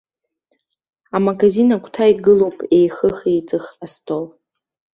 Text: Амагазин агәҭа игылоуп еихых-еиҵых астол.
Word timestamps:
Амагазин 1.15 1.69
агәҭа 1.75 2.11
игылоуп 2.11 2.57
еихых-еиҵых 2.77 3.65
астол. 3.85 4.25